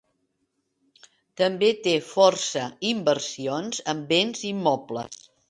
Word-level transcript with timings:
També 1.41 1.69
té 1.87 1.93
força 2.13 2.65
inversions 2.93 3.85
en 3.95 4.03
bens 4.15 4.43
immobles. 4.55 5.23